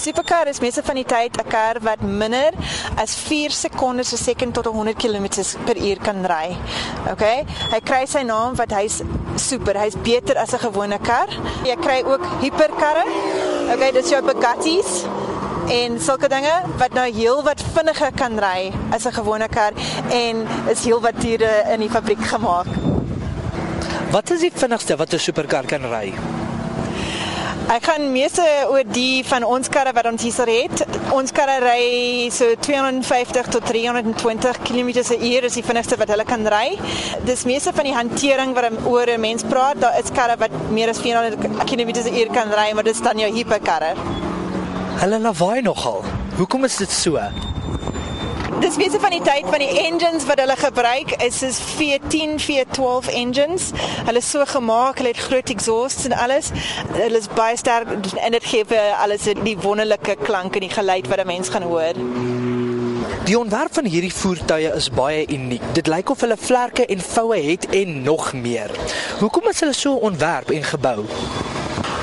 superkar 0.00 0.48
is 0.48 0.60
meeste 0.60 0.82
van 0.82 0.96
die 0.96 1.04
tyd 1.04 1.36
'n 1.36 1.48
kar 1.48 1.80
wat 1.84 2.00
minder 2.00 2.52
as 2.96 3.14
4 3.14 3.50
sekondes 3.50 4.10
per 4.10 4.18
sekond 4.18 4.54
tot 4.54 4.66
100 4.66 4.96
km 4.96 5.26
per 5.64 5.76
uur 5.76 5.98
kan 6.02 6.24
ry. 6.24 6.56
Okay? 7.12 7.44
Hy 7.70 7.80
kry 7.80 8.06
sy 8.06 8.22
naam 8.22 8.56
wat 8.56 8.72
hy's 8.72 9.02
super, 9.36 9.76
hy's 9.76 9.96
beter 10.02 10.36
as 10.36 10.52
'n 10.52 10.58
gewone 10.58 10.98
kar. 10.98 11.28
Jy 11.64 11.76
kry 11.76 12.02
ook 12.04 12.24
hiperkarre. 12.40 13.04
Okay, 13.74 13.92
dis 13.92 14.10
jou 14.10 14.22
Bugattis 14.22 15.04
en 15.70 16.00
sulke 16.00 16.28
dinge 16.28 16.52
wat 16.78 16.92
nou 16.92 17.06
heel 17.12 17.42
wat 17.42 17.62
vinniger 17.74 18.12
kan 18.12 18.38
ry 18.38 18.72
as 18.90 19.06
'n 19.06 19.12
gewone 19.12 19.48
kar 19.48 19.72
en 20.10 20.46
is 20.68 20.84
heel 20.84 21.00
wat 21.00 21.20
duurder 21.20 21.70
in 21.72 21.80
die 21.80 21.90
fabriek 21.90 22.22
gemaak. 22.22 22.66
Wat 24.10 24.30
is 24.30 24.40
die 24.40 24.52
vinnigste 24.54 24.96
wat 24.96 25.12
'n 25.12 25.18
superkar 25.18 25.64
kan 25.66 25.82
ry? 25.82 26.12
Ek 27.70 27.84
gaan 27.86 28.08
meeste 28.10 28.42
oor 28.66 28.82
die 28.82 29.20
van 29.22 29.44
ons 29.46 29.68
karre 29.70 29.92
wat 29.94 30.08
ons 30.10 30.24
hier 30.26 30.48
het. 30.50 30.80
Ons 31.14 31.30
karre 31.30 31.60
ry 31.62 32.26
so 32.34 32.56
250 32.66 33.46
tot 33.54 33.68
320 33.70 34.58
km/h 34.66 35.44
is 35.46 35.54
die 35.54 35.62
vinnigste 35.62 35.94
wat 36.00 36.10
hulle 36.10 36.26
kan 36.26 36.42
ry. 36.50 36.74
Dis 37.28 37.46
meeste 37.46 37.70
van 37.76 37.86
die 37.86 37.94
hantering 37.94 38.56
wat 38.58 38.74
oor 38.90 39.06
'n 39.06 39.20
mens 39.20 39.46
praat, 39.46 39.78
daar 39.78 39.94
is 40.02 40.10
karre 40.10 40.34
wat 40.36 40.50
meer 40.70 40.88
as 40.88 40.98
400 40.98 41.38
km/h 41.70 42.32
kan 42.34 42.50
ry, 42.50 42.74
maar 42.74 42.84
dis 42.84 43.00
dan 43.00 43.18
jou 43.18 43.30
hiperkarre. 43.30 43.94
Hulle 44.98 45.18
lawaai 45.20 45.62
nogal. 45.62 46.02
Hoekom 46.38 46.64
is 46.64 46.76
dit 46.76 46.90
so? 46.90 47.22
Dis 48.58 48.76
meeste 48.76 48.98
van 49.00 49.10
die 49.14 49.22
tyd 49.22 49.46
van 49.46 49.62
die 49.62 49.78
engines 49.84 50.24
wat 50.26 50.40
hulle 50.42 50.56
gebruik 50.58 51.12
is 51.22 51.42
is 51.46 51.60
V10, 51.78 52.34
V12 52.42 53.10
engines. 53.14 53.70
Hulle 54.06 54.18
is 54.18 54.30
so 54.30 54.44
gemaak, 54.44 54.98
hulle 54.98 55.12
het 55.14 55.22
groot 55.22 55.50
exhausts 55.54 56.04
en 56.04 56.12
alles. 56.12 56.50
Hulle 56.92 57.18
is 57.18 57.28
baie 57.34 57.56
sterk 57.56 57.92
en 57.94 58.34
dit 58.34 58.48
gee 58.52 58.66
vir 58.66 58.96
alles 58.98 59.28
die 59.44 59.56
wonderlike 59.62 60.16
klank 60.24 60.58
en 60.58 60.66
die 60.66 60.74
geluid 60.74 61.06
wat 61.08 61.22
'n 61.22 61.26
mens 61.26 61.48
gaan 61.48 61.62
hoor. 61.62 61.94
Die 63.24 63.38
ontwerp 63.38 63.74
van 63.74 63.84
hierdie 63.84 64.14
voertuie 64.14 64.74
is 64.74 64.90
baie 64.90 65.26
uniek. 65.28 65.62
Dit 65.72 65.86
lyk 65.86 66.10
of 66.10 66.20
hulle 66.20 66.36
vlerke 66.36 66.86
en 66.86 67.00
voue 67.00 67.38
het 67.38 67.68
en 67.68 68.02
nog 68.02 68.32
meer. 68.32 68.70
Hoekom 69.18 69.48
is 69.48 69.60
hulle 69.60 69.72
so 69.72 69.94
ontwerp 69.94 70.50
en 70.50 70.64
gebou? 70.64 71.04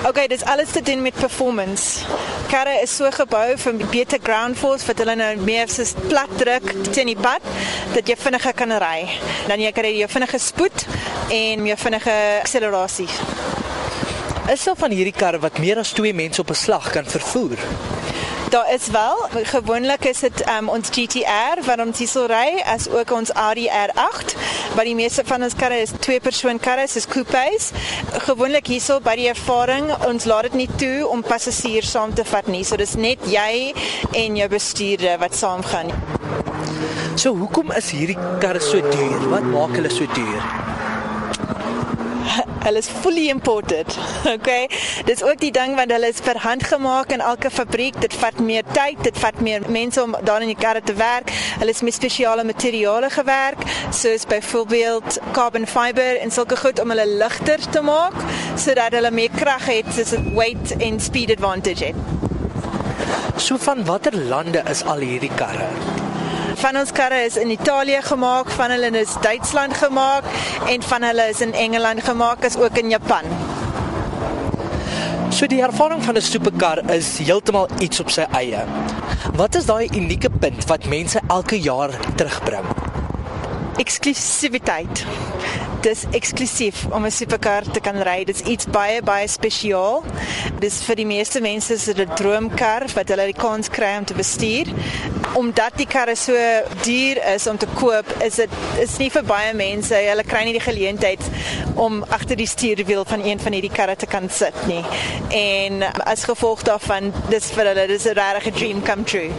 Okay, 0.08 0.28
dis 0.28 0.44
alles 0.44 0.72
te 0.72 0.82
doen 0.82 1.02
met 1.02 1.14
performance. 1.14 2.00
Karre 2.48 2.78
is 2.82 2.94
so 2.96 3.10
gebou 3.12 3.58
vir 3.60 3.74
beter 3.92 4.20
ground 4.24 4.56
force 4.56 4.88
wat 4.88 5.02
hulle 5.04 5.18
nou 5.20 5.34
meer 5.44 5.68
soos 5.68 5.92
plat 6.06 6.32
druk 6.40 6.70
teen 6.96 7.12
die 7.12 7.18
pad 7.20 7.44
dat 7.92 8.08
jy 8.08 8.16
vinniger 8.16 8.56
kan 8.56 8.72
ry. 8.80 9.04
Dan 9.50 9.60
jy 9.60 9.74
kry 9.76 9.92
jy 9.98 10.08
vinnige 10.08 10.40
spoed 10.40 10.86
en 11.36 11.68
jy 11.68 11.76
vinnige 11.82 12.16
akselerasie. 12.40 13.10
Is 14.48 14.64
daar 14.64 14.80
van 14.80 14.96
hierdie 14.96 15.16
karre 15.18 15.44
wat 15.44 15.60
meer 15.60 15.84
as 15.84 15.92
2 15.92 16.14
mense 16.16 16.40
op 16.40 16.50
'n 16.56 16.62
slag 16.64 16.92
kan 16.96 17.06
vervoer? 17.06 17.60
Daar 18.50 18.74
is 18.74 18.88
wel, 18.88 19.18
gewoonlik 19.44 20.06
is 20.06 20.20
dit 20.20 20.50
um, 20.50 20.70
ons 20.70 20.90
GTR 20.90 21.60
wat 21.66 21.82
ons 21.84 22.00
hier 22.00 22.08
sal 22.08 22.30
ry 22.32 22.62
as 22.64 22.86
ook 22.88 23.12
ons 23.12 23.34
Audi 23.36 23.66
R8, 23.68 24.36
maar 24.76 24.88
die 24.88 24.96
meeste 24.96 25.26
van 25.28 25.44
ons 25.44 25.56
karre 25.60 25.82
is 25.84 25.92
twee 26.00 26.22
persoon 26.24 26.60
karre, 26.60 26.86
soos 26.88 27.10
coupés. 27.12 27.74
Gewoonlik 28.24 28.72
hierso 28.72 29.02
by 29.04 29.18
die 29.20 29.28
ervaring, 29.28 29.92
ons 30.08 30.30
laat 30.32 30.48
dit 30.48 30.58
nie 30.62 30.70
toe 30.80 31.04
om 31.12 31.26
passasiers 31.28 31.92
saam 31.92 32.16
te 32.16 32.24
vat 32.32 32.48
nie. 32.48 32.64
So 32.64 32.80
dis 32.80 32.96
net 32.96 33.28
jy 33.28 33.74
en 34.16 34.40
jou 34.40 34.50
bestuurder 34.56 35.20
wat 35.20 35.36
saam 35.36 35.68
gaan. 35.68 35.92
So 37.20 37.36
hoekom 37.36 37.76
is 37.76 37.92
hierdie 37.92 38.20
karre 38.40 38.64
so 38.64 38.80
duur? 38.80 39.30
Wat 39.36 39.52
maak 39.52 39.76
hulle 39.76 39.92
so 39.92 40.08
duur? 40.16 40.77
Hulle 42.68 42.84
is 42.84 42.90
fully 43.04 43.30
imported. 43.30 43.88
Okay. 44.38 44.68
Dis 45.06 45.24
ook 45.24 45.40
die 45.40 45.52
ding 45.52 45.76
want 45.76 45.92
hulle 45.92 46.10
is 46.12 46.20
per 46.22 46.38
hand 46.44 46.64
gemaak 46.68 47.14
in 47.16 47.22
elke 47.24 47.50
fabriek. 47.50 47.96
Dit 48.04 48.14
vat 48.20 48.40
meer 48.44 48.64
tyd, 48.76 49.00
dit 49.04 49.18
vat 49.18 49.40
meer 49.42 49.64
mense 49.72 50.02
om 50.04 50.16
daar 50.28 50.44
in 50.44 50.52
die 50.52 50.60
karre 50.60 50.82
te 50.84 50.94
werk. 51.00 51.32
Hulle 51.62 51.74
is 51.74 51.82
met 51.82 51.96
spesiale 51.96 52.44
materiale 52.44 53.10
gewerk, 53.10 53.64
soos 53.96 54.28
byvoorbeeld 54.30 55.20
carbon 55.32 55.68
fiber 55.68 56.20
en 56.22 56.32
sulke 56.32 56.58
goed 56.60 56.82
om 56.84 56.94
hulle 56.94 57.08
ligter 57.18 57.64
te 57.72 57.82
maak 57.82 58.18
sodat 58.58 58.96
hulle 58.98 59.12
meer 59.12 59.34
krag 59.34 59.66
het, 59.72 59.86
soos 59.96 60.14
'n 60.18 60.34
weight 60.36 60.76
and 60.84 61.02
speed 61.02 61.32
advantage 61.32 61.86
het. 61.86 61.96
So 63.38 63.58
van 63.58 63.86
watter 63.86 64.18
lande 64.18 64.62
is 64.70 64.84
al 64.84 65.00
hierdie 65.00 65.32
karre? 65.36 65.97
Van 66.58 66.78
ons 66.78 66.92
karre 66.92 67.20
is 67.26 67.38
in 67.38 67.52
Italië 67.54 68.02
gemaak, 68.02 68.50
van 68.50 68.72
hulle 68.74 68.90
is 69.00 69.14
Duitsland 69.22 69.78
gemaak 69.78 70.26
en 70.68 70.84
van 70.84 71.04
hulle 71.04 71.28
is 71.30 71.42
in 71.42 71.54
Engeland 71.54 72.04
gemaak 72.04 72.46
as 72.46 72.58
ook 72.58 72.78
in 72.78 72.90
Japan. 72.90 73.30
So 75.30 75.46
die 75.48 75.62
ervaring 75.62 76.04
van 76.04 76.16
'n 76.16 76.22
superkar 76.22 76.90
is 76.90 77.18
heeltemal 77.18 77.68
iets 77.80 78.00
op 78.00 78.10
sy 78.10 78.26
eie. 78.32 78.64
Wat 79.36 79.56
is 79.56 79.66
daai 79.66 79.90
unieke 79.94 80.30
punt 80.30 80.66
wat 80.66 80.86
mense 80.86 81.20
elke 81.28 81.60
jaar 81.60 81.90
terugbring? 82.16 82.66
Eksklusiwiteit 83.78 85.06
dis 85.82 86.04
eksklusief 86.12 86.86
om 86.90 87.06
'n 87.06 87.12
superkar 87.12 87.64
te 87.72 87.80
kan 87.80 88.02
ry. 88.02 88.24
Dit's 88.24 88.42
iets 88.42 88.66
baie 88.66 89.02
baie 89.02 89.28
spesiaal. 89.28 90.04
Dis 90.60 90.82
vir 90.84 90.96
die 90.96 91.06
meeste 91.06 91.42
mense 91.42 91.74
is 91.74 91.86
dit 91.86 92.00
'n 92.00 92.16
droomkar 92.16 92.86
wat 92.94 93.10
hulle 93.10 93.26
die 93.26 93.42
kans 93.42 93.70
kry 93.70 93.98
om 93.98 94.06
te 94.06 94.14
bestuur. 94.14 94.66
Omdat 95.34 95.78
die 95.78 95.88
karre 95.88 96.16
so 96.16 96.34
duur 96.82 97.18
is 97.36 97.48
om 97.48 97.58
te 97.58 97.68
koop, 97.76 98.06
is 98.24 98.36
dit 98.36 98.50
is 98.80 98.98
nie 98.98 99.10
vir 99.10 99.24
baie 99.24 99.54
mense. 99.54 99.96
Hulle 99.96 100.24
kry 100.24 100.44
nie 100.44 100.54
die 100.54 100.72
geleentheid 100.72 101.22
om 101.76 102.04
agter 102.10 102.36
die 102.36 102.48
stuurwiel 102.48 103.06
van 103.06 103.26
een 103.26 103.40
van 103.40 103.52
hierdie 103.52 103.74
karre 103.74 103.96
te 103.96 104.06
kan 104.06 104.30
sit 104.30 104.68
nie. 104.68 104.84
En 105.30 105.84
as 106.06 106.24
gevolg 106.24 106.62
daarvan, 106.62 107.14
dis 107.30 107.52
vir 107.52 107.66
hulle 107.66 107.88
dis 107.88 108.06
'n 108.06 108.14
regte 108.14 108.52
dream 108.52 108.84
come 108.84 109.04
true. 109.04 109.32